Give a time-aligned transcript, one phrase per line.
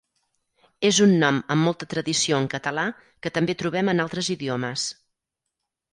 [0.87, 2.87] És un nom amb molta tradició en català
[3.27, 4.91] que també trobem en altres idiomes.